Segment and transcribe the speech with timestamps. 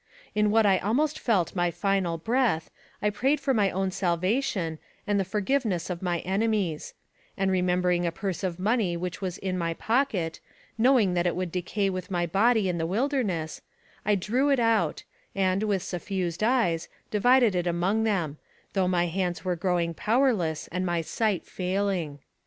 [0.33, 2.71] In what I almost felt my final breath,
[3.03, 6.95] I prayed for my own salvation, and the forgiveness of my enemies;
[7.37, 10.39] and remembering a purse of money which was in my pocket,
[10.75, 13.61] knowing that it would decay with my body in the wilderness,
[14.03, 15.03] I drew it out,
[15.35, 18.39] and, with suffused eyes, divided it among them,
[18.73, 22.17] though my hands were grow ing powerless and my sight failing.